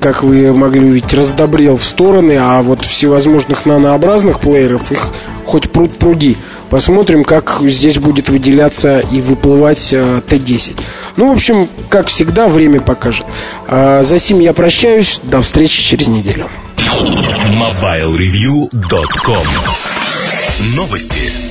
как 0.00 0.22
вы 0.22 0.52
могли 0.52 0.86
увидеть, 0.86 1.12
раздобрел 1.12 1.76
в 1.76 1.84
стороны, 1.84 2.38
а 2.40 2.62
вот 2.62 2.84
всевозможных 2.84 3.66
нанообразных 3.66 4.40
плееров 4.40 4.90
их 4.92 5.08
хоть 5.44 5.70
пруд 5.70 5.96
пруди. 5.96 6.36
Посмотрим, 6.70 7.24
как 7.24 7.60
здесь 7.62 7.98
будет 7.98 8.28
выделяться 8.28 8.98
и 8.98 9.20
выплывать 9.20 9.92
э, 9.92 10.20
Т-10. 10.28 10.80
Ну, 11.16 11.30
в 11.30 11.32
общем, 11.32 11.68
как 11.88 12.08
всегда, 12.08 12.48
время 12.48 12.80
покажет. 12.80 13.26
А 13.68 14.02
за 14.02 14.18
сим 14.18 14.40
я 14.40 14.52
прощаюсь. 14.52 15.20
До 15.22 15.42
встречи 15.42 15.80
через 15.80 16.08
неделю. 16.08 16.48
MobileReview.com 16.76 19.46
Новости. 20.74 21.45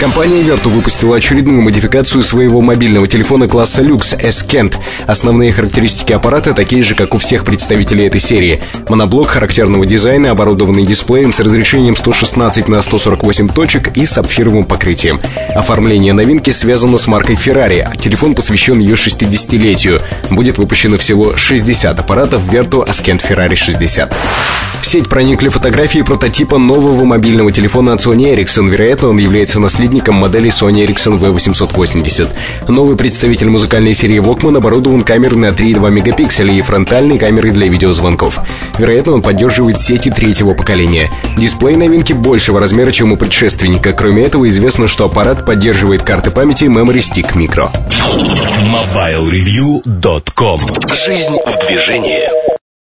Компания 0.00 0.40
Vertu 0.40 0.70
выпустила 0.70 1.18
очередную 1.18 1.60
модификацию 1.60 2.22
своего 2.22 2.62
мобильного 2.62 3.06
телефона 3.06 3.46
класса 3.46 3.82
Lux 3.82 4.18
S-Kent. 4.18 4.76
Основные 5.06 5.52
характеристики 5.52 6.14
аппарата 6.14 6.54
такие 6.54 6.82
же, 6.82 6.94
как 6.94 7.14
у 7.14 7.18
всех 7.18 7.44
представителей 7.44 8.06
этой 8.06 8.18
серии. 8.18 8.62
Моноблок 8.88 9.28
характерного 9.28 9.84
дизайна, 9.84 10.30
оборудованный 10.30 10.86
дисплеем 10.86 11.34
с 11.34 11.40
разрешением 11.40 11.96
116 11.96 12.66
на 12.66 12.80
148 12.80 13.50
точек 13.50 13.94
и 13.94 14.06
сапфировым 14.06 14.64
покрытием. 14.64 15.20
Оформление 15.54 16.14
новинки 16.14 16.48
связано 16.48 16.96
с 16.96 17.06
маркой 17.06 17.36
Ferrari. 17.36 17.94
Телефон 17.98 18.34
посвящен 18.34 18.78
ее 18.78 18.94
60-летию. 18.94 20.00
Будет 20.30 20.56
выпущено 20.56 20.96
всего 20.96 21.36
60 21.36 22.00
аппаратов 22.00 22.50
Vertu 22.50 22.88
Ascent 22.88 23.20
Ferrari 23.20 23.54
60. 23.54 24.16
В 24.80 24.86
сеть 24.86 25.10
проникли 25.10 25.48
фотографии 25.48 25.98
прототипа 25.98 26.56
нового 26.56 27.04
мобильного 27.04 27.52
телефона 27.52 27.92
от 27.92 28.00
Sony 28.00 28.34
Ericsson. 28.34 28.70
Вероятно, 28.70 29.10
он 29.10 29.18
является 29.18 29.60
наследником 29.90 30.14
модели 30.16 30.50
Sony 30.50 30.86
Ericsson 30.86 31.18
V880. 31.18 32.68
Новый 32.68 32.96
представитель 32.96 33.48
музыкальной 33.48 33.92
серии 33.94 34.20
Walkman 34.20 34.56
оборудован 34.56 35.00
камерой 35.00 35.38
на 35.38 35.46
3,2 35.46 35.90
мегапикселя 35.90 36.52
и 36.52 36.62
фронтальной 36.62 37.18
камерой 37.18 37.50
для 37.50 37.66
видеозвонков. 37.66 38.38
Вероятно, 38.78 39.14
он 39.14 39.22
поддерживает 39.22 39.80
сети 39.80 40.10
третьего 40.10 40.54
поколения. 40.54 41.10
Дисплей 41.36 41.74
новинки 41.74 42.12
большего 42.12 42.60
размера, 42.60 42.92
чем 42.92 43.10
у 43.10 43.16
предшественника. 43.16 43.92
Кроме 43.92 44.22
этого, 44.22 44.48
известно, 44.48 44.86
что 44.86 45.06
аппарат 45.06 45.44
поддерживает 45.44 46.04
карты 46.04 46.30
памяти 46.30 46.66
Memory 46.66 47.00
Stick 47.00 47.34
Micro. 47.34 47.68
MobileReview.com 48.70 50.60
Жизнь 50.92 51.34
в 51.34 51.66
движении. 51.66 52.59